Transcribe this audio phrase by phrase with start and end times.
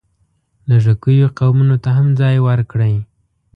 [0.69, 2.93] لږکیو قومونو ته هم ځای ورکړی.